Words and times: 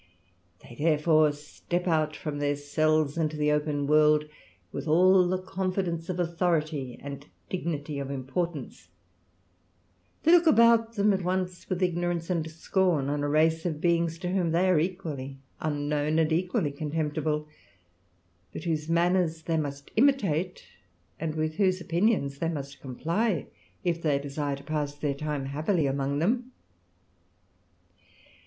They 0.63 0.73
therefore 0.73 1.31
step 1.31 1.87
out 1.87 2.15
from 2.15 2.39
their 2.39 2.55
cells 2.55 3.19
into 3.19 3.37
the 3.37 3.51
open 3.51 3.85
world 3.85 4.25
with 4.71 4.87
all 4.87 5.27
the 5.27 5.37
confidence 5.37 6.09
of 6.09 6.19
authority 6.19 6.97
and 7.03 7.27
dignity 7.51 7.99
of 7.99 8.09
importance; 8.09 8.87
they 10.23 10.31
look 10.31 10.47
round 10.47 10.57
about 10.57 10.93
them 10.95 11.13
at 11.13 11.21
once 11.23 11.69
with 11.69 11.83
ignorance 11.83 12.31
and 12.31 12.49
scorn 12.49 13.09
on 13.09 13.21
a 13.23 13.29
race 13.29 13.63
of 13.63 13.79
beings 13.79 14.17
to 14.17 14.29
whom 14.31 14.49
they 14.53 14.67
are 14.69 14.79
equally 14.79 15.37
unknown 15.59 16.17
and 16.17 16.33
equally 16.33 16.71
contemptible, 16.71 17.47
but 18.51 18.63
whose 18.63 18.89
manners 18.89 19.43
they 19.43 19.55
must 19.55 19.91
imitate, 19.95 20.63
and 21.19 21.35
with 21.35 21.57
whose 21.57 21.79
opinions 21.79 22.39
they 22.39 22.49
must 22.49 22.81
comply, 22.81 23.45
if 23.83 24.01
they 24.01 24.17
desire 24.17 24.55
to 24.55 24.63
pass 24.63 24.95
their 24.95 25.13
time 25.13 25.45
happily 25.45 25.85
among 25.85 26.17
them. 26.17 26.53